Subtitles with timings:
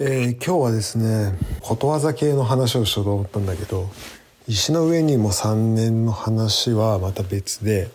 [0.00, 3.90] えー、今日はですねことわざ系の話をしようと思ったんだけど
[4.46, 7.90] 石の上にも3年の話はまた別で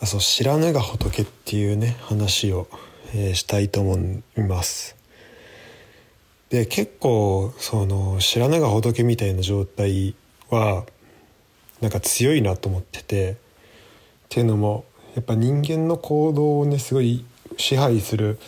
[0.00, 2.66] あそう知らぬが仏っていうね話を、
[3.14, 4.96] えー、したいと思います。
[6.48, 10.14] で結構その知らぬが仏みたいな状態
[10.48, 10.86] は
[11.82, 13.36] なんか強いなと思っててっ
[14.30, 17.26] ていうのもやっぱ人間の行動をねすごい
[17.58, 18.38] 支配する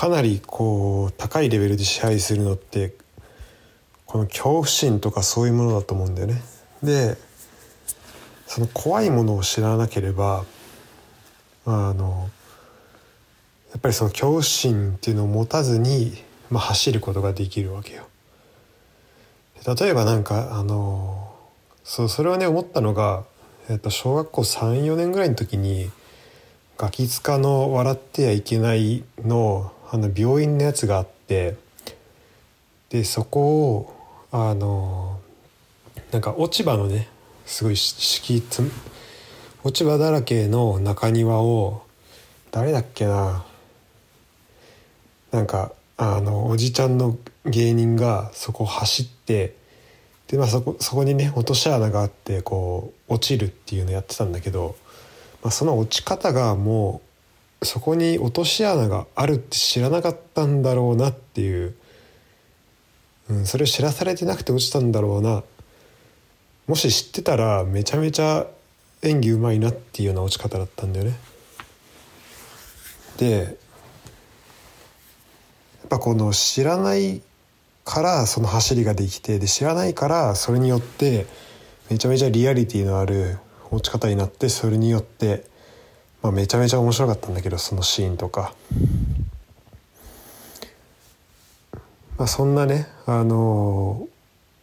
[0.00, 2.94] かなりこう高いレベルで支配するのって
[4.06, 6.40] この恐怖心とかそういうものだと思うんだよね。
[6.82, 7.18] で
[8.46, 10.46] その怖いものを知らなければ
[11.66, 12.30] あの
[13.72, 16.14] やっぱりその恐怖心っていうのを持たずに、
[16.48, 18.08] まあ、走ることができるわけよ。
[19.78, 21.30] 例えばなんかあの
[21.84, 23.24] そうそれはね思ったのが、
[23.68, 25.90] えっと、小学校34年ぐらいの時に
[26.78, 31.56] ガキ使の「笑ってはいけないの」あの病院のやつがあって
[32.90, 33.96] でそこを
[34.30, 35.20] あの
[36.12, 37.08] なんか落ち葉のね
[37.44, 38.62] すごい敷き
[39.64, 41.82] 落ち葉だらけの中庭を
[42.52, 43.44] 誰だっけな
[45.32, 49.54] なんかあのおじちゃんの芸人がそこ走って
[50.28, 54.76] で、まあ、そこそこにね落とし穴があってこう落ちるっていうのやってたんだけど、
[55.42, 57.09] まあ、その落ち方がもう
[57.62, 61.74] そこに落とし穴があるって知らなかったんだろうなっていう、
[63.28, 65.42] うん、それを知らされてなくて落ちたんだろうな
[66.66, 68.46] もし知ってたらめちゃめちゃ
[69.02, 71.18] 演技うまいなっていうような落ち方だったんだよね。
[73.16, 73.44] でや
[75.86, 77.20] っぱこの知らない
[77.84, 81.26] からその走りができてで知らないからそれによって
[81.90, 83.38] めちゃめちゃリアリティのある
[83.70, 85.44] 落ち方になってそれによって
[86.22, 88.54] まあ、めちゃめちゃ面白かったんだけどそのシーンとか、
[92.18, 94.08] まあ、そんなね、あのー、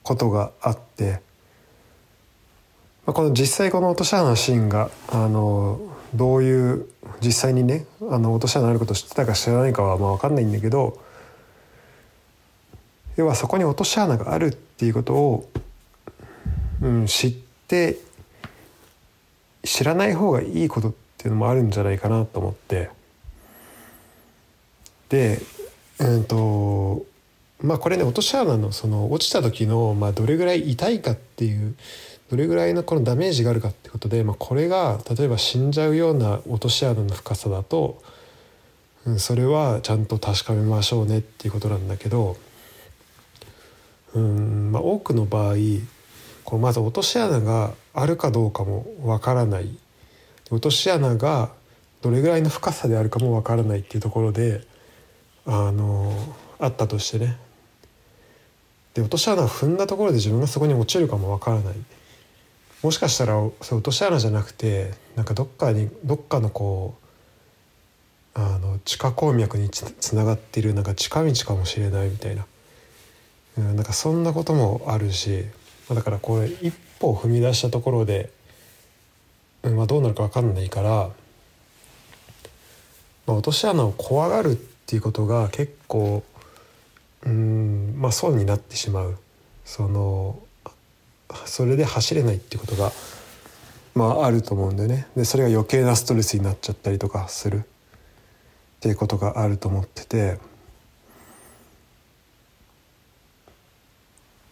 [0.04, 1.22] ことがあって、
[3.08, 6.86] まあ、この実際この落とし穴のシーンが、あのー、どういう
[7.22, 11.02] 実際にねあの落とし穴あることを知ってたか知らないかはまあ分かんないんだけど
[13.16, 15.50] 要はそこに落とし穴があるっていうことを、
[16.84, 17.32] うん、知っ
[17.68, 17.98] て
[19.64, 22.90] 知らない方がいいことっていうのもあるんじゃないかなと思って。
[25.10, 25.40] で
[26.00, 27.06] うんと
[27.62, 31.76] まあこれね落とし穴のその落ちた時の、まあ、どれぐらい痛いかっていう
[32.30, 38.02] どれぐらいのこのダメージがあるかってことで、まあ、これが例えば死んじゃうような落とし穴の深さだと、
[39.06, 42.36] うん、それはちゃんと確かめましょうねっていうことなんだけど、
[44.14, 45.56] うんまあ、多くの場合
[46.44, 49.78] こうまず落とし穴があるかどうかもわからない。
[50.50, 51.52] 落とし穴が
[52.02, 54.62] どれぐらいの深さであるかもわからないっていうところで
[55.46, 56.14] あの
[56.60, 57.38] あったとしてね。
[58.94, 61.76] で落とし穴を踏んだところで自分がそこに落ちるかもわからない。
[62.84, 66.96] もしかしたらそ落とし穴じゃなくてなんかどっかにどっかのこ
[68.36, 72.46] うあの地下鉱脈につながっているなんか近道かもしれないみたいな、
[73.58, 75.46] うん、なんかそんなこともあるし
[75.90, 78.30] だからこれ一歩踏み出したところで
[79.76, 81.10] まあ、どうなるか分かんないから、
[83.26, 86.24] まあ、落とし穴を怖がるっていうことが結構
[87.26, 89.18] うんまあ損になってしまう。
[89.66, 90.40] その
[91.46, 92.92] それで走れないっていうことが
[93.96, 95.08] まああると思うんだよね。
[95.16, 97.66] でそれが余計なストレスになっちゃったりとかする。
[98.78, 100.38] っていうことがあると思ってて。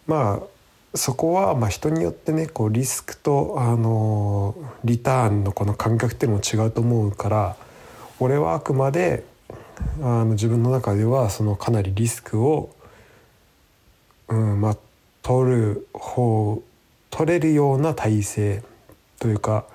[0.08, 0.55] まあ
[0.96, 7.58] そこはまあ人によってねこうリスクとあのリターンのこの感覚っていうのも違うと思うから
[8.20, 9.24] 俺はあくまで
[10.02, 12.74] あの自分の中ではそのかなりリスクを、
[14.30, 14.78] うんまあ、
[15.22, 16.62] 取る方
[17.10, 18.64] 取れるような体制
[19.20, 19.66] というか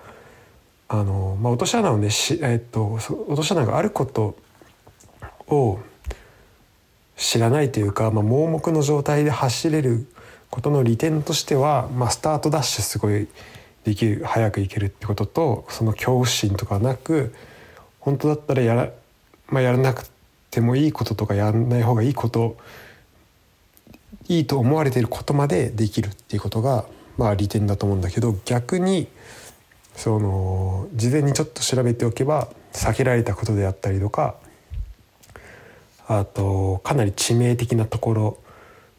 [0.89, 4.37] あの、まあ、落とし穴をねし、えっと、落とし穴があること
[5.49, 5.79] を
[7.17, 10.07] 知らないというか、まあ、盲目の状態で走れる
[10.51, 13.29] ことの利点としては、まあ、スタートダッシュすごい
[13.85, 17.35] できる早くいけるってこととその恐怖心とかなく
[18.01, 18.91] 本当だったらやら,、
[19.49, 20.05] まあ、やらなく
[20.51, 22.57] てもいいこととかやらない方がいいこと
[24.29, 26.85] いいと思われていることまでできるっていうことが、
[27.17, 29.09] まあ、利点だと思うんだけど逆に
[29.95, 34.37] その事前にちょっと調べておけば避けられたことであったりとか
[36.07, 38.39] あとかなり致命的なところ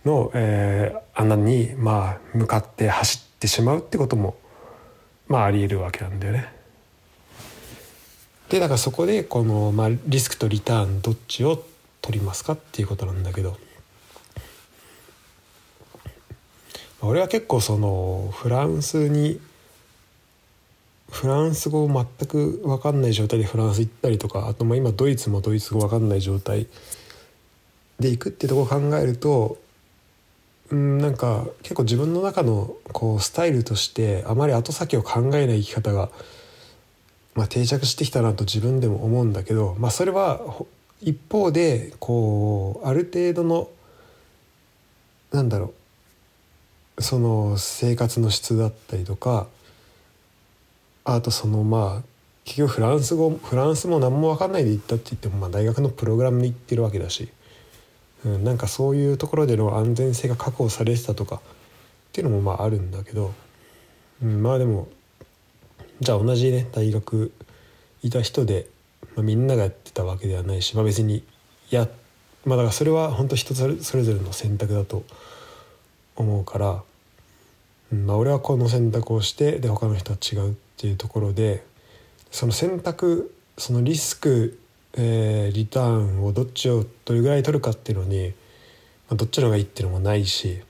[0.05, 4.35] の、えー、穴に、まあ、向かって走ってしまうってことも、
[5.27, 6.61] まあ、ありえるわけなんだよね。
[8.49, 11.63] でだからそこでこの、まあ、リスクとリターンどっちを
[12.01, 13.57] 取りますかっていうことなんだけど
[17.01, 19.39] 俺は結構そのフランスに
[21.09, 26.67] フランス語全く分かんない状態でフランス行ったりとかあとまあ今ドイツもドイツ語分かんない状態
[27.99, 29.57] で行くってとこを考えると
[30.71, 36.09] うんなんか結構自分の中のこうスタイルとしてあまり後先を考えない生き方が、
[37.35, 40.39] まあ、定着してきたなと自分でも思うんだけど、まあ、それは
[41.01, 43.69] 一方でこうある程度の
[45.31, 45.73] なんだろ
[46.97, 49.47] うその生活の質だったりとか
[51.03, 52.11] あとそのまあ
[52.45, 57.29] 結局フランス語フランスも何も分かんないで行ったって言ってもまあ大学のプログラムに行ってるわけだし、
[58.25, 61.39] うん、なんかそういうところでの安全性が確保されてたとかっ
[62.11, 63.33] ていうのもまああるんだけど、
[64.21, 64.87] うん、まあでも
[65.99, 67.31] じゃあ同じね大学
[68.03, 68.67] いた人で、
[69.15, 71.23] まあ、みんながやってたわけではないし、まあ、別に
[71.69, 71.87] や
[72.45, 75.03] まあだからそれは本当人それぞれの選択だと
[76.15, 76.83] 思うから、
[77.91, 81.63] うんまあ、俺はこの選択をしてで他の人は違うっていうところで
[82.31, 84.59] その選択そのリスク、
[84.93, 88.33] えー、リターンをどっちをどれぐらい取るかっていうのに、
[89.09, 90.61] まあ、どっちの方がいいっていうのもないし、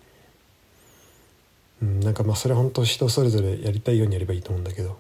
[1.81, 4.99] うん、なんかまあそれは本当人それぞれやりたいようにやればいいと思うんだけど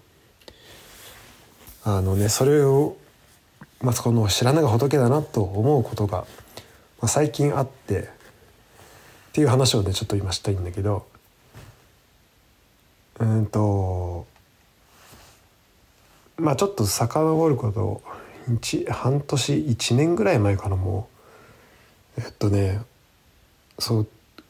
[1.83, 2.97] あのねそれを、
[3.81, 6.25] まあ、この知らないが仏だなと思うことが、ま
[7.01, 8.03] あ、最近あってっ
[9.33, 11.05] ていう話をねちょっと今したいんだけど
[13.19, 14.25] うんと
[16.37, 18.03] まあちょっと遡ることを
[18.89, 21.07] 半年1年ぐらい前かなも
[22.17, 22.81] うえっとね
[23.79, 24.07] そう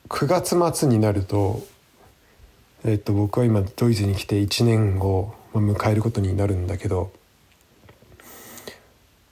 [0.10, 1.62] 9月末になると
[2.84, 7.12] えっと僕は今ドイツに来て1年を迎えることになるんだけど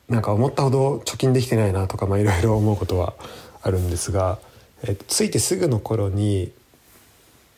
[0.07, 3.13] なんか思ったほど貯金できてないなとかいろいろ思うことは
[3.61, 4.39] あるんですが、
[4.83, 6.51] えっと、着いてすぐの頃に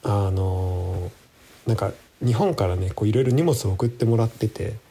[0.03, 1.11] あの
[1.65, 1.91] なんか
[2.23, 4.90] 日本からねいろいろ荷物を送ってもらってて。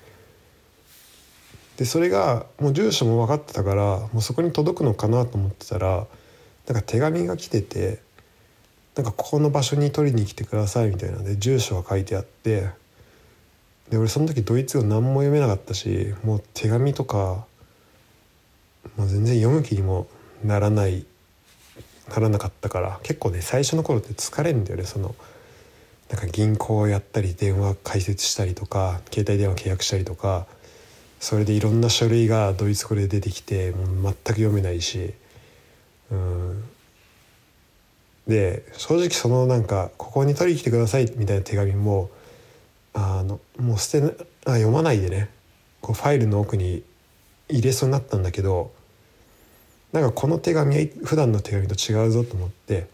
[1.80, 6.06] でそれがもう住所も分かってたからもうそこに届くのかなと思ってたら
[6.66, 8.02] なんか手紙が来てて
[8.96, 12.68] なんかここの場所に取りに来てくださいみたいなで住所が書いてあって
[13.88, 17.46] で俺その時ドイツ語何も読めなかったしもう手紙とか
[18.98, 20.06] もう全然読む気にも
[20.44, 21.06] ならない
[22.10, 25.14] ならなかったから結構ね最初の頃って疲れるんだよねその
[26.10, 30.46] なんか銀行をやったり電話開設したりとか携帯電話契約したりとか
[31.20, 35.14] それでいろんな書類がドイツ語で出てきてもう全く読めないし。
[36.10, 36.64] うん。
[38.26, 42.10] で正直そのなんかここに取りに来てくださいみたいな手紙も
[42.92, 44.12] あのもう捨てな
[44.46, 45.28] あ読まないでね。
[45.80, 46.82] こうファイルの奥に
[47.48, 48.70] 入れそうになったんだけど
[49.92, 52.86] なんかこの手紙は普段の手紙と違うぞと思って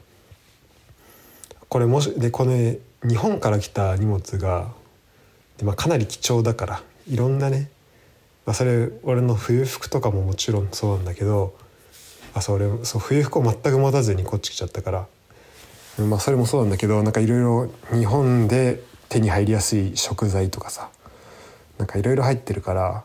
[1.68, 2.52] これもしでこの
[3.06, 4.72] 日本から来た荷物が
[5.58, 7.70] で、まあ、かなり貴重だからいろんなね
[8.46, 11.54] まあ、それ俺の冬服とかももちろんそうなんだけど
[12.32, 15.06] あそれそう冬服を全く持たずにこっち来ちゃったから、
[16.04, 20.90] まあ、それもそうなんだけどなんかいろいろ日本で手に入りやすい食材とかさ
[21.78, 23.04] なんかいろいろ入ってるから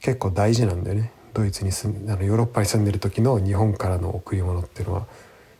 [0.00, 1.12] 結構大事なんだよね。
[1.34, 5.06] ドイツに住んあのヨーロッパに住んでる時の日本からの贈り物っていうのは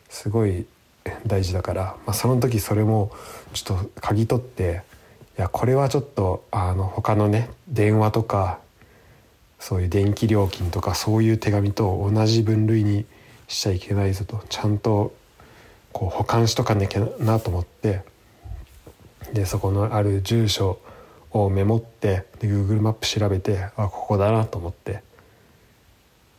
[0.09, 0.67] すごい
[1.27, 3.13] 大事だから、まあ、その時それも
[3.53, 4.83] ちょっと嗅ぎ取って
[5.39, 8.59] いやこれはちょっとあの他のね電話とか
[9.61, 13.05] そういう電気料金とかそういう手紙と同じ分類に
[13.47, 14.43] しちゃいけないぞと。
[14.49, 15.15] ちゃんと
[15.93, 18.03] こう保管しとかなきゃなと思って。
[19.35, 20.81] でそこのある住所
[21.31, 25.03] をメモってで Google マップ調べてあここだなと思って。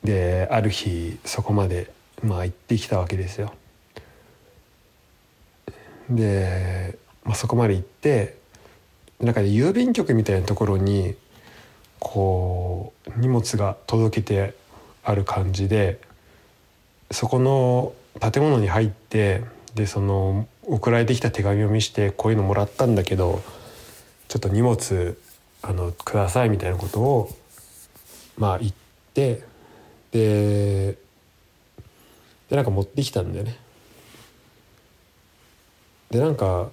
[0.03, 1.91] である日そこまで
[2.23, 3.53] まあ行ってきたわけですよ。
[6.09, 8.37] で、まあ、そこまで行って
[9.19, 11.15] なんか郵便局みたいなところに
[11.99, 14.53] こう荷物が届けて
[15.03, 15.99] ある感じで
[17.11, 19.43] そこの建物に入って
[19.75, 23.41] でその送られてきた手紙を見してこういうのもらったんだけど
[24.27, 25.17] ちょっと荷物
[25.61, 27.29] あのくださいみたいなことを
[28.37, 28.73] まあ言っ
[29.13, 29.43] て
[30.11, 30.97] で
[32.49, 33.57] でなんか持ってきたんだよね。
[36.09, 36.69] でなんか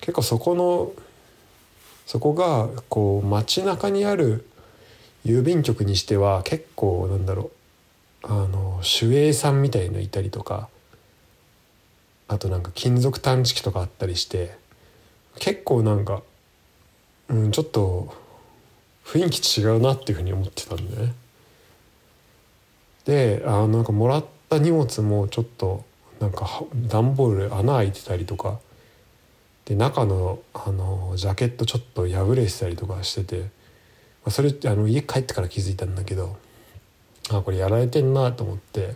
[0.00, 0.92] 結構そこの
[2.06, 4.46] そこがこう街中にある
[5.24, 7.50] 郵便局にしては結構なんだろ
[8.24, 10.68] うあの守衛さんみたいのいたりとか
[12.28, 14.56] あとなんか金属探知機とかあったりして
[15.38, 16.22] 結構なんか、
[17.28, 18.14] うん、ちょっと
[19.04, 21.14] 雰囲気違うなっていうふうに思ってたんだよね。
[23.04, 25.84] であなんかもらった荷物もちょっと
[26.20, 28.60] なんか段ボール穴開いてたりとか
[29.64, 33.48] で中のあのジャケットちょっと破れてたりとかしてて、
[34.26, 36.36] あ、それあの家帰ってから気づいたんだけど
[37.30, 38.94] あこれやられてんなと思って、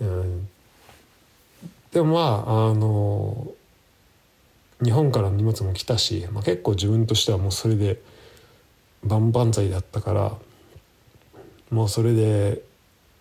[0.00, 0.48] うん、
[1.92, 3.52] でもまああの
[4.82, 8.00] 日本からの荷物も来たし、まあ、結構自分としてはもうそれで
[9.04, 10.32] 万々歳だったから
[11.70, 12.62] もうそれで、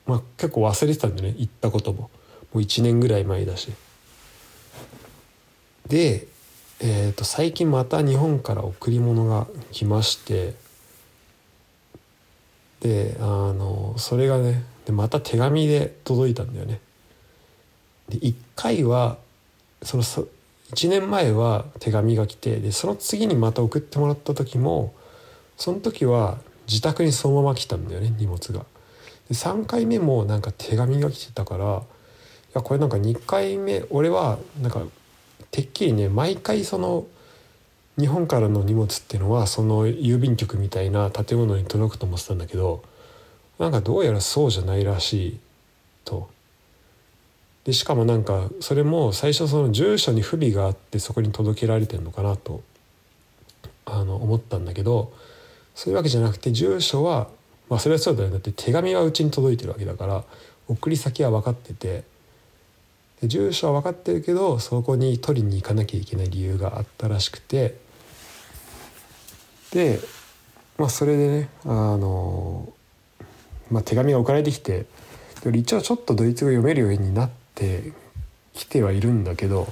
[0.05, 2.09] まあ、結構忘れてたんでね行ったことも。
[2.53, 3.71] もう1年ぐらい前だし。
[5.87, 6.27] で、
[6.79, 10.53] えー、と最近また日本から贈り物が来まして
[12.81, 16.79] であのそれがねでまた手紙で届いたんだよね。
[18.09, 19.17] で1回は
[19.83, 20.27] そのそ
[20.73, 24.93] 1年前は手紙が来てでその次にまた送ってもらった時も
[25.57, 28.65] その時は自宅にそのまま来たんだよね荷物が。
[29.29, 34.81] で3回目もなんか手紙が来てたからいやこれなんか2回目俺はなんか
[35.51, 37.05] てっきりね毎回その
[38.01, 42.83] 日本からの荷物っていうのはその郵便局みたいな建物に届くと思ってたんだけど
[43.59, 45.39] なんかどうやらそうじゃないらしい
[46.03, 46.27] と。
[47.63, 52.63] でしかもなんかそれも最初その住所に不備があってそこに届けられてるのかなと
[53.85, 55.13] あの思ったんだけど
[55.75, 57.27] そういうわけじゃなくて住所は
[57.69, 60.23] まあそれはそうだよだって手紙はうちに届いてるわけだから
[60.67, 62.03] 送り先は分かってて
[63.21, 67.75] で住所は分かってるけどそこに取りに行かなきゃいけない理由があったらしくて
[69.73, 69.99] で
[70.77, 72.71] まあそれでねあの、
[73.69, 74.85] まあ、手紙が送られてきて
[75.53, 77.93] 一応ちょっとドイツ語読めるようになって
[78.53, 79.67] きてはいるんだけど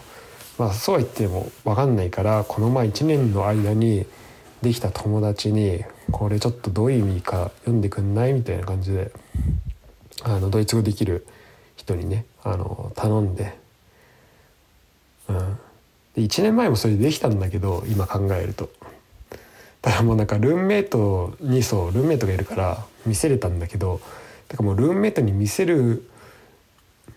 [0.57, 4.05] まあそうは言っても分かんないからこの前1年の間に
[4.61, 8.33] できた友達にこれちょっとどういう意味か読んでくんない？
[8.33, 9.11] みたいな感じで
[10.23, 11.25] あのドイツ語できる
[11.75, 13.57] 人にねあの頼んで,、
[15.29, 15.37] うん、
[16.15, 18.69] で1年前もそれできたんだけど今考えると。
[19.81, 24.01] ただもうなんかルームメイトにそうルームメイトがいるから見せれたんだけど
[24.47, 26.09] だからもうルームメイトに見せる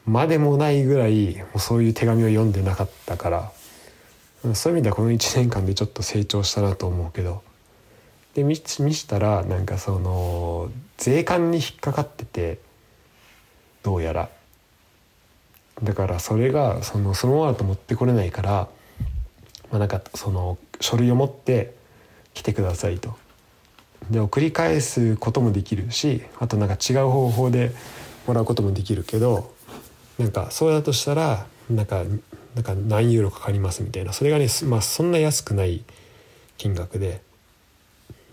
[0.06, 3.52] までもないぐらいもうそういう手紙を読んでなかったから
[4.54, 7.42] そういう意味ではこの1年間でちょっと成長したなと思うけど
[8.34, 12.58] で見したらなんかその税関に引っかかってて
[13.82, 14.28] どうやら。
[15.82, 18.50] だからそれがそのそのままだと持ってこれないから、
[19.70, 21.74] まあ、なんかその書類を持って
[22.34, 23.16] 来てくださいと。
[24.10, 27.72] で送り返すこともできるしあとなんか違う方法で
[28.26, 29.52] もらうこともできるけど
[30.18, 32.02] なんかそうだとしたらなんか
[32.54, 35.84] なんか何ユーロかかりますみたいなそれがね、まあ、そんな安くない
[36.58, 37.22] 金額で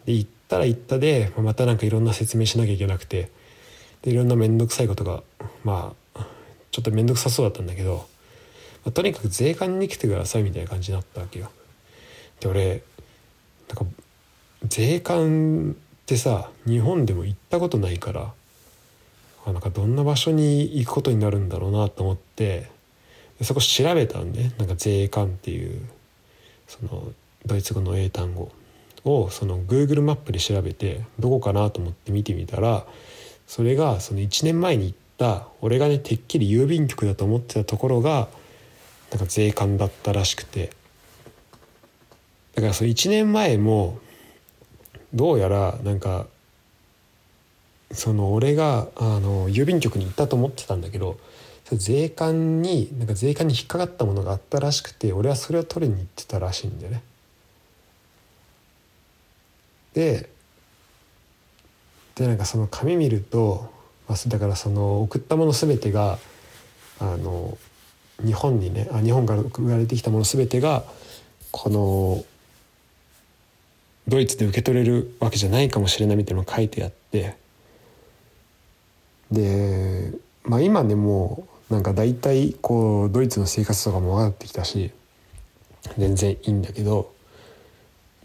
[0.06, 3.32] で行ったら行ったでまたなんかいろんな説明しなきゃいけなくて
[4.02, 5.24] でいろんな面倒くさいことが
[5.64, 6.26] まあ
[6.72, 8.08] ちょっと面倒くさそうだったんだけど、
[8.86, 11.50] まあ、とにかく税関に来てくださいみたいな感じになったわけよ。
[12.40, 12.84] で俺
[13.70, 13.86] なんか
[14.68, 18.34] 税関ってさ日本でも行ったことないから
[19.46, 22.70] あなんかどんな場所に行くことになるんだろうなと思って
[23.42, 25.82] そこ調べたんでなんか税関っていう
[26.68, 27.12] その
[27.46, 28.52] ドイツ語の英単語
[29.06, 32.86] をその Google マップで調べてどこかなと思って見てみたら
[33.48, 38.28] それがその1年前に行った俺がねてっきり郵便局だと思ってたところが
[39.12, 40.79] なんか税関だったらしくて。
[42.60, 44.00] だからその1年前も
[45.14, 46.28] どうやらなんか
[47.94, 51.18] その俺があの郵便局に行ったと思ってたんだけど
[51.72, 57.02] 税関になんか税関に引っかかったものがあったらしくて俺はそれを取りに行ってたらしいんだよね。
[59.94, 60.30] で
[62.16, 63.72] でなんかその紙見ると、
[64.10, 66.20] まあ、だからその送ったもの全てが
[67.00, 67.58] あの
[68.26, 70.84] 日本にねあ日本から送られてきたもの全てが
[71.52, 72.26] この
[74.10, 77.36] ドイツで受け取れるわけじゃないかもしれないみたいなのが書いてあって。
[79.32, 80.12] で、
[80.44, 84.92] まあ、今でもなんか大体こうドイツの生活とかも分かってきたし
[85.98, 87.14] 全然いいんだけど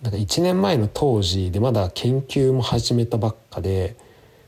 [0.03, 3.97] なんか1年前の当時でまだ研究も始めたばっかで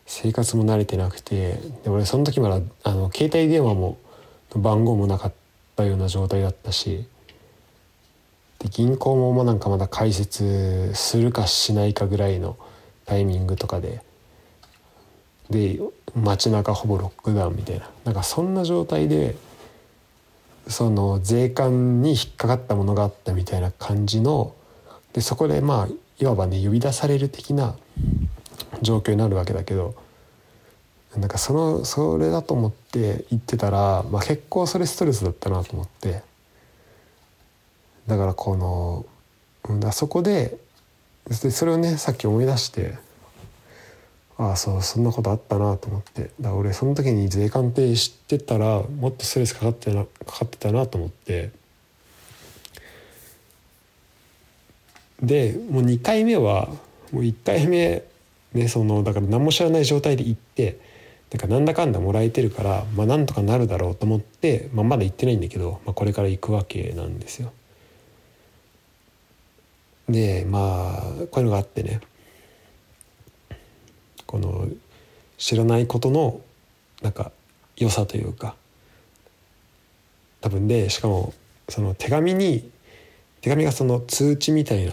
[0.07, 3.99] 生活も慣れてなくてで俺その時まだあの携帯電話も
[4.55, 5.33] 番号もなかっ
[5.75, 7.07] たような状態だったし
[8.59, 12.57] で銀行もなんかまだ開設するかしないかぐらいの
[13.05, 14.03] タイミングとかで
[15.51, 15.79] で
[16.15, 17.89] 街中ほぼロックダウンみたいな。
[18.05, 19.37] なんかそんな状態で
[20.67, 24.55] その税関に引っかかったものがあったみたいな感じの
[25.13, 27.77] でそこでまあいわばね呼び出される的な
[28.83, 29.95] 状況になるわけだけど
[31.17, 36.23] なんかそのそれだと思って言ってたら、まあ、結構それストレスだったなと思って。
[38.07, 39.07] だからこの、
[39.69, 40.57] うん、だそこで
[41.29, 42.95] でそれをねさっき思い出して
[44.39, 51.51] ああそうそんなことあったなと思ってだ俺その時に税関って知ってたらもっとストレスかかってなかかってたなと思って
[55.23, 56.69] でもう2回目は
[57.11, 58.03] もう1回目
[58.53, 60.79] ねそのだから何も知らない状態で行って
[61.33, 67.53] なんかなんだかんだもらえてるからまあなんとかなるだろうと思って、まあ、まだ行ってないんだけど、まあ、これから行くわけなんですよ。
[70.09, 72.01] でまあこういうのがあってね
[74.27, 74.69] この
[75.39, 76.41] 知らないことの
[77.03, 77.33] なんか
[77.77, 78.55] 良さというか
[80.41, 81.35] 多分でしかも
[81.69, 82.71] その手紙に
[83.41, 84.93] 手紙がその通知みたいな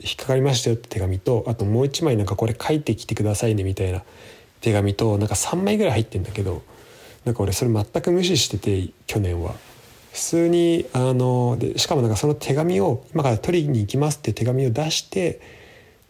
[0.00, 4.02] 引っかかりましたよって手紙とあともう一枚なんかこれ書いてきてくださいねみたいな
[4.60, 6.62] 手紙となんか3枚ぐらい入ってんだけど
[7.24, 9.54] なんか俺それ全く無視してて去年は。
[10.12, 15.40] 普通にあのでしかもなんかその手紙を今から取りに行きますって手紙を出して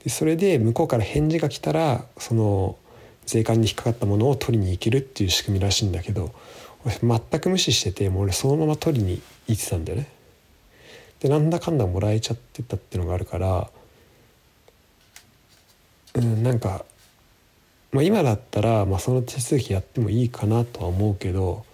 [0.05, 2.77] でそれで向こうから返事が来たらその
[3.27, 6.33] 税関に引っかかったものを取りに行けるっていう仕組みらしいんだけど
[6.85, 10.09] 俺全く無視しててもう俺そのまま取りに行ってたんだよね。
[11.21, 13.71] でなんだかんだもらえちゃってたっていうのがあるから
[16.15, 16.85] うんなんか、
[17.93, 21.65] まあ、今だったら、まあ、その手続きやってもいいかなとは思うけど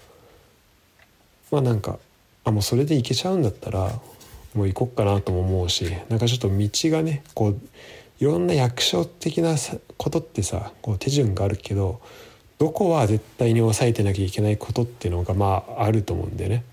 [1.50, 1.98] まあなんか
[2.44, 3.98] あもうそれでいけちゃうんだったら
[4.54, 7.60] もう行こっかなとも思うしなんかちょっと道がねこう
[8.20, 9.56] いろんな役所的な
[9.96, 12.00] ことってさこう手順があるけど
[12.58, 16.64] どこは絶対に抑えてなきゃいけないことっていうのがまああると思うんでね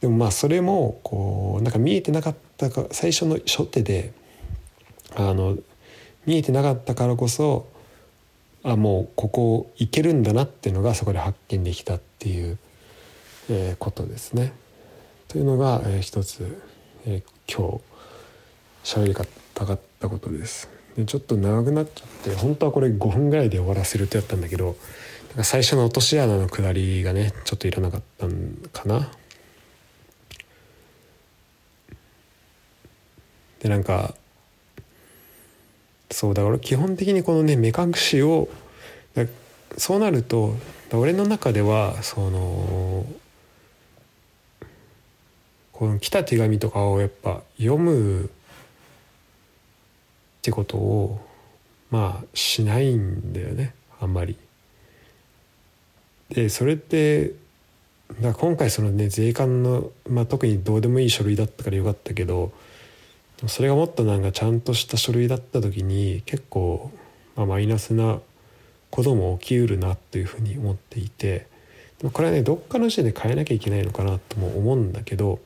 [0.00, 4.12] でもまあそれもこうなんか見えてなかったか最初の初手で
[5.14, 5.56] あの
[6.26, 7.66] 見えてなかったからこそ
[8.62, 12.58] あもうここ行けるんだなっていうのがそこで発見できたっていう、
[13.50, 14.54] えー、ことですね。
[15.34, 16.62] というのが、えー、一つ、
[17.06, 17.80] えー、今
[18.84, 19.14] 日喋り
[19.52, 20.68] たかったことです。
[20.96, 24.76] でちょっと長くなっちゃって本当はこれ5分ぐらいで終わらせるってやったんだけど
[25.30, 29.10] なんか最初の落とし穴の下りがねちょっといらなかったんかな。
[33.58, 34.14] でなんか
[36.12, 38.48] そうだから基本的にこのね目隠しを
[39.78, 40.54] そうなると
[40.92, 43.04] 俺の中ではその
[45.74, 48.28] この来た手紙とかをやっぱ読むっ
[50.40, 51.20] てことを
[51.90, 54.36] まあしないんだよねあんまり。
[56.30, 57.32] でそれって
[58.20, 62.52] だ今回そのね税関の、まあ、特にどうでもいい書類だったからよかったけど
[63.48, 66.92] それがもっとなんかちゃんとした書類だった時に結構、
[67.34, 68.20] まあ、マイナスな
[68.90, 71.46] ことも起きうるなというふうに思っていて
[71.98, 75.40] でもこれはねどっかの時点で変えなきゃいけないのかなとも思うんだけど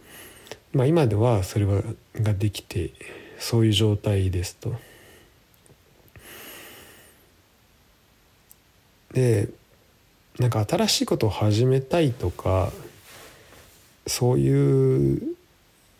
[0.72, 1.82] まあ、今ではそれは
[2.14, 2.92] ができて
[3.38, 4.74] そういう状態ですと。
[9.12, 9.48] で
[10.38, 12.70] なんか新しいことを始めたいとか
[14.06, 15.36] そういう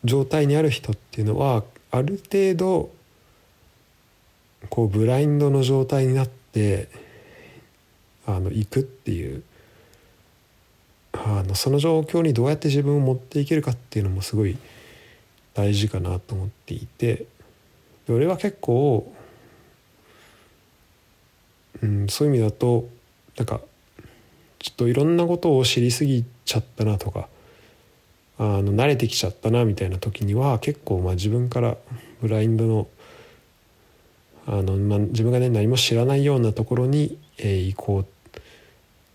[0.04, 2.90] 状態にある人っていうのはある程度
[4.68, 6.88] こうブラインドの状態になって
[8.26, 9.42] あの行くっていう
[11.26, 14.56] あのその状況にどうやって自分を持っていけるかっていうのもすごい
[15.54, 17.26] 大事かなと思っていて
[18.08, 19.12] 俺は結構、
[21.82, 22.88] うん、そういう意味だと
[23.36, 23.60] なんか
[24.58, 27.28] ちょっといろんなことを知りすぎちゃったなとか
[28.38, 31.76] あの慣れてきちゃったなみたいな時には結構まあ自分から
[32.22, 32.88] ブラインドの
[34.46, 38.40] あの、まあ、自分がね何も知らないようなところに、えー、行こう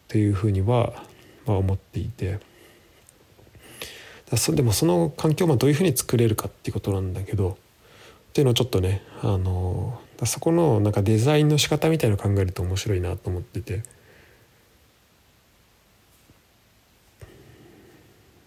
[0.10, 0.94] というふうには
[1.46, 2.40] まあ、思っていて。
[4.32, 7.56] だでもその環境をどういうふうに作れるかっていうことなんだけどっ
[8.34, 13.84] ていうのをちょっとねあのそこのなんかデザインの仕方みたいなのを考えると面白いなと思ってて。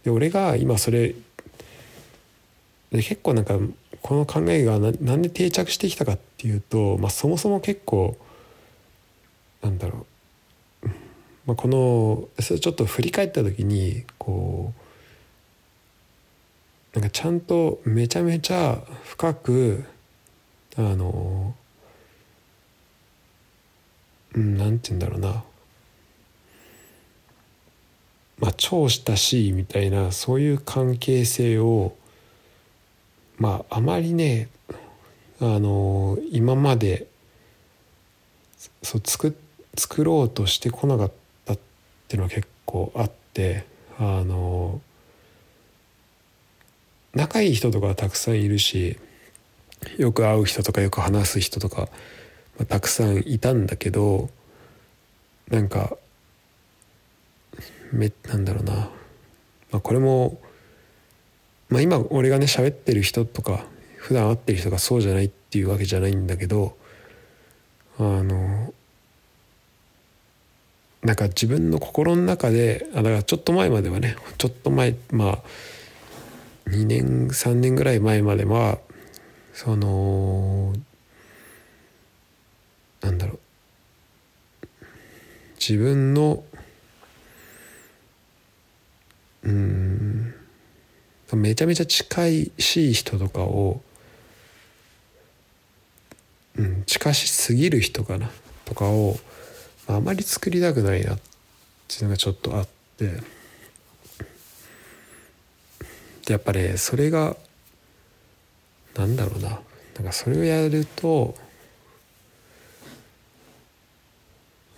[0.03, 1.17] で俺が今それ
[2.93, 3.59] で結構なんか
[4.03, 8.17] この考えがなんで定着してきたかっていうと、まあ、そもそも結構
[9.63, 10.16] なんだろう。
[11.47, 14.73] まあ、このそれちょっと振り返った時にこ
[16.95, 19.85] うなんかちゃんとめちゃめちゃ深く
[20.77, 21.55] あの
[24.35, 25.45] うんなんて言うんだろうな。
[28.39, 31.97] まあ超親しいみたいなそういう関係性を
[33.39, 34.49] まああまりね
[35.41, 37.07] あの今まで
[38.83, 39.37] そう作
[39.77, 41.26] 作ろうとしてこなかった
[42.07, 43.65] っていうのは結構あって
[43.99, 44.81] あの
[47.15, 48.97] 仲いい人とかたくさんいるし
[49.99, 51.89] よく会う人とかよく話す人とか、
[52.59, 54.31] まあ、たくさんいたんだけど
[55.51, 55.97] なんか
[57.93, 58.91] めなんだろうな、ま
[59.79, 60.39] あ、これも、
[61.69, 63.65] まあ、今俺がね喋ってる人とか
[63.97, 66.77] 普段会ってる人がそうじゃないっていうわけじゃないんだけど
[67.99, 68.73] あの
[71.07, 75.39] なんか自分の心の中であだからちょっと前まではねちょっと前まあ
[76.67, 78.79] 2年3年ぐらい前までは
[79.55, 80.75] その
[83.01, 83.39] なんだろう。
[85.59, 86.43] 自分の
[89.45, 90.35] うん
[91.35, 93.81] めちゃめちゃ近いしい人とかを、
[96.57, 98.29] うん、近しすぎる人かな
[98.65, 99.19] とかを
[99.89, 101.19] あまり作りたくないなっ
[101.89, 103.21] ていうのがちょっとあって。
[106.27, 107.37] でやっぱねそれが
[108.97, 109.61] なんだろうな。
[109.97, 111.35] なんかそれをやると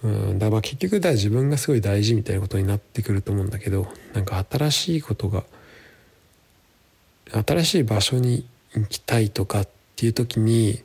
[0.02, 5.44] うんだから結局だ自分がすごい大事みたいなことになってくると思うんだけどなんか新しいことが
[7.46, 10.82] 新しい場所に行きたいとかっていう時に、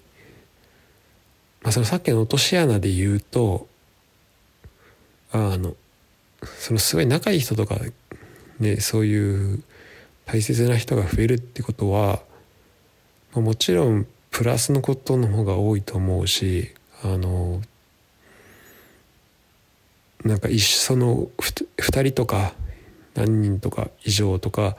[1.62, 3.68] まあ、そのさっきの落とし穴で言うと
[5.34, 5.76] あの
[6.60, 7.78] そのすごい仲いい人とか
[8.60, 9.64] ねそういう
[10.26, 12.22] 大切な人が増えるってことは
[13.34, 16.72] もちろんプラスのことの方が多いと思うし
[17.04, 17.62] あの
[20.24, 22.54] なんか一緒その2人とか
[23.16, 24.78] 何人とか以上とか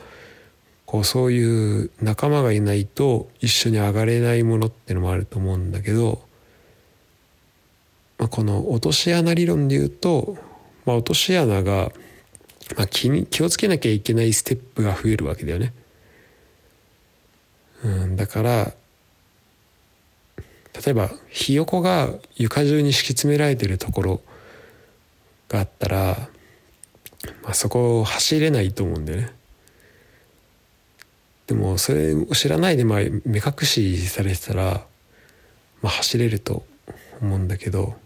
[0.86, 6.22] こうそういう仲間がいないと一緒に上がれないものってのもあると思うんだけど、
[8.24, 10.38] まあ、この落とし穴理論で言うと、
[10.86, 11.92] まあ、落とし穴が、
[12.74, 15.74] まあ、気に気をつけなきゃいけないステップが増えるわけだよね。
[17.84, 18.72] うん、だから
[20.38, 24.22] 例えばひよこが床中に敷き詰められてるところ
[25.50, 26.30] があったら、
[27.42, 29.32] まあ、そこを走れないと思うんだよね。
[31.46, 34.86] でもそれを知らないでまあ目隠しされてたら、
[35.82, 36.64] まあ、走れると
[37.20, 38.02] 思うんだけど、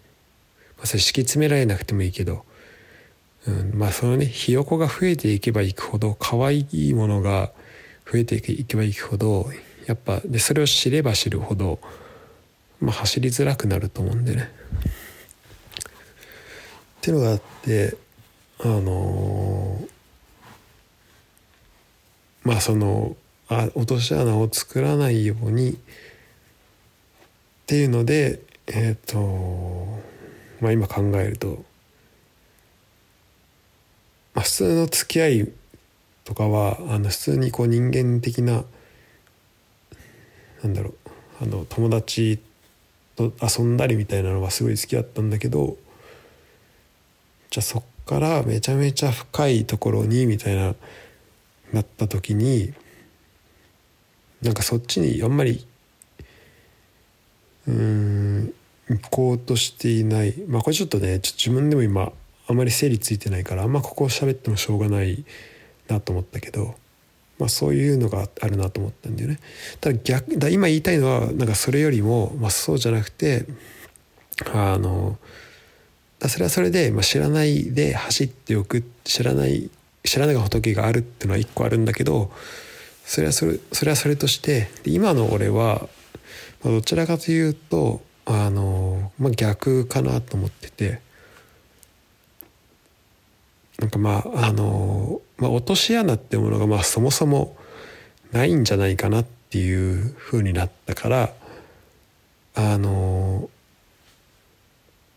[0.79, 2.45] まあ、それ敷き詰められなくてもいいけど、
[3.47, 7.53] うん、まあそのねひよこが増えていけばいくほど可愛いものが
[8.11, 9.51] 増えていけばいくほど
[9.87, 11.79] やっぱでそれを知れば知るほど、
[12.81, 14.51] まあ、走りづらくなると思うんでね。
[16.99, 17.97] っていうのがあって
[18.61, 23.17] あのー、まあその
[23.49, 25.77] あ落とし穴を作らないようにっ
[27.67, 30.08] ていうのでえっ、ー、と
[30.61, 31.65] まあ今考えると、
[34.35, 35.53] まあ、普通の付き合い
[36.25, 38.65] とかはあの普通にこう人間的な
[40.63, 40.95] なんだろう
[41.45, 42.41] あの友達
[43.17, 45.77] と遊んだりみたいなのはすごい好きだったんだけど
[47.51, 50.75] じゃあそっからめちゃめちゃ深いところにみたいな
[51.73, 52.73] なった時に
[54.43, 55.67] なんかそっちにあんまり
[57.67, 58.55] うん
[58.89, 62.13] 行こうとしていないまあこれちょっとねちょ自分でも今
[62.47, 65.25] あまり整理ついてないからあんまここを喋ってもしょうがない
[65.89, 66.75] なと思ったけど、
[67.39, 69.39] まあ、そういうのがあるなと思ったんだよね。
[69.81, 73.45] ただ逆だ今言いたいのはなんかそれよりも、まあ、そうじゃなくて
[74.53, 75.19] あの
[76.27, 79.71] それはそれで、まあ、知らないで走っておく知らない
[80.05, 82.31] 知らないが仏があるっていうのは一個あるんだけど
[83.05, 85.89] それはそれそれはそれとして今の俺は、
[86.65, 91.01] まあ、どちらかというとあの、まあ、逆かなと思ってて。
[93.79, 97.57] なんかまああの、まあ、落とし穴っていうものがまあそもそも
[98.33, 101.33] ないんじゃないかなっていうふうになったから
[102.55, 103.49] あの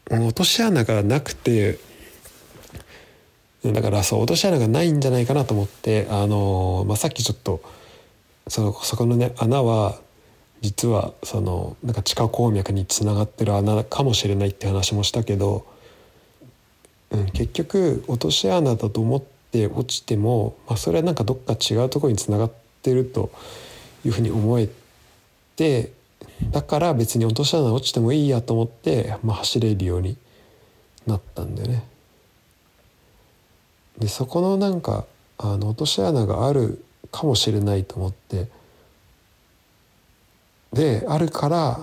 [0.10, 1.80] 落とし穴がなくて
[3.64, 7.62] だからそう落とし穴がないんじゃないかなと思ってあの、まあ、さっきちょっと
[8.48, 10.01] そのそこのね穴は
[10.62, 15.66] 実はそのなんか地下鉱脈につながってる穴かもしれないって話もしたけど、
[17.10, 22.52] うん、結局落とし穴だと思って落ちても、まあ、それはなんかどっか違うところにつながっ
[22.84, 23.32] てると
[24.06, 24.70] いうふうに思え
[25.56, 25.92] て
[26.52, 30.18] だから別に落とし穴落ちてもいいやと思って、まあ、走れるように
[31.08, 31.84] なったんだよね。
[33.98, 35.06] でそこのなんか
[35.38, 38.48] あの落とし穴があるかもしれないと思って
[40.74, 41.80] であるから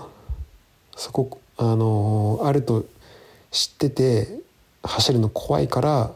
[0.97, 2.87] そこあのあると
[3.51, 4.41] 知ってて
[4.83, 6.13] 走るの怖いから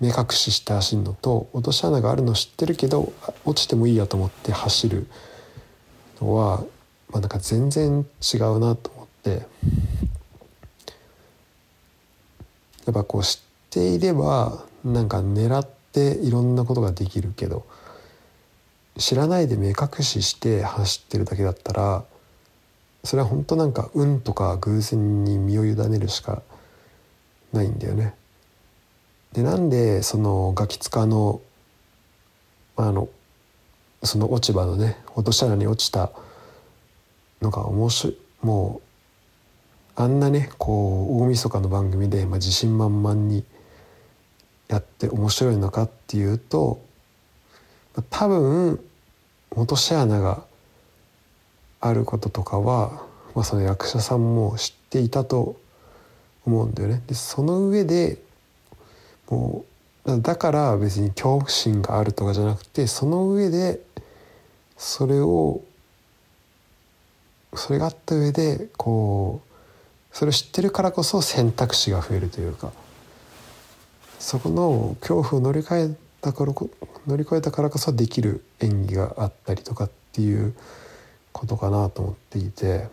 [0.00, 3.12] 目隠しして走るのと落とし穴があるの知ってるけど
[3.44, 5.06] 落ちてもいいやと思って走る
[6.20, 6.64] のは、
[7.10, 9.46] まあ、なんか全然違うなと思って。
[12.86, 17.66] やっぱこう知っていればなんか狙っていろんなことができるけど
[18.98, 22.04] 知らないで目隠しして走ってるだけだったら
[23.04, 26.42] それは本当なんか運とか偶然に身を委ねるしか
[27.52, 28.14] ないんだよね。
[29.32, 31.40] でなんでそのガキ使の
[32.76, 33.08] あの
[34.02, 36.10] その落ち葉のね落とし穴に落ちた
[37.42, 38.80] のが面白いも
[39.96, 43.44] うあんなねこう大晦日の番組で、まあ、自信満々に
[44.68, 46.80] やって面白いのかっていうと
[48.10, 48.80] 多分
[49.56, 50.44] 落とし穴が
[51.80, 53.02] あることとかは、
[53.34, 55.56] まあ、その役者さんも知っていたと
[56.46, 57.02] 思うんだよね。
[57.06, 58.18] でその上で
[59.28, 59.64] も
[60.04, 63.80] うだから別に恐怖心があるとかじゃなくてその上で
[64.76, 65.62] それを
[67.54, 72.72] それがあった上でこうそれを知ってるからこそ選択肢が増えるというか
[74.18, 76.52] そこの恐怖を乗り換えたから
[77.06, 80.54] 乗り越えたからこそできる演技があったりとかっていう
[81.32, 82.88] ことかなと思っていて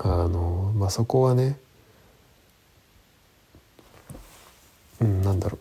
[0.00, 1.58] あの、まあ、そこはね
[5.00, 5.58] うんなんだろ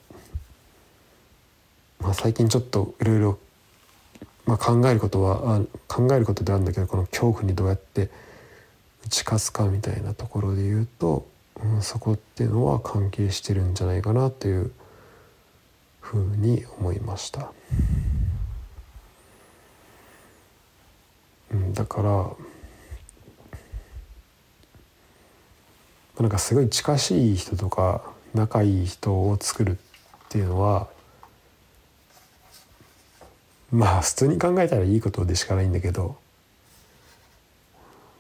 [2.00, 3.40] う、まあ、最近ちょっといろいろ
[4.46, 8.10] 考えることはあ考えることであるんだけどこの恐怖にどうやって
[9.06, 11.28] 打ち勝つかみたいなところで言うと、
[11.64, 14.72] うん、そこっていうのは関係してるんじゃないかなという
[16.02, 17.54] ふうに思いました。
[21.52, 22.30] うん、だから
[26.20, 29.76] なんかすごい近しい人とか仲いい人を作るっ
[30.30, 30.88] ていうのは
[33.72, 36.18] まあ普通に考えたらいいことでしかないんだけど、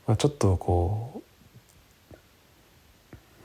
[0.07, 1.30] まあ、ちょっとこう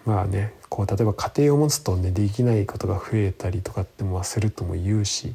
[0.06, 5.34] まあねこう例えば家庭を持つとねできないことが増えたりとかってもするとも言うし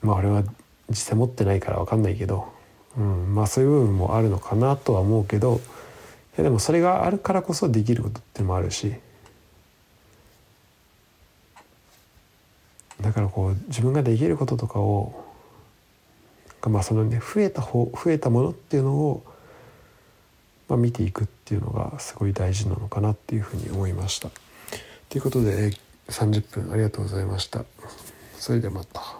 [0.00, 0.44] まあ俺は
[0.88, 2.48] 実際持ってないから分かんないけど、
[2.96, 5.58] うん、まあそういう部分もあるのかなとは思うけどい
[6.38, 8.94] やでもそれがあるからこそできることってもあるし
[13.00, 15.24] だからこう自分ができることとかを
[16.66, 19.24] まあそのね増えた方増えたものっていうのを、
[20.70, 24.30] まあ、見ていくっていうのがすごい大事なのかなっていうふうに思いました。
[25.08, 25.72] ということで
[26.08, 27.64] 30分ありがとうございました。
[28.38, 29.19] それではまた。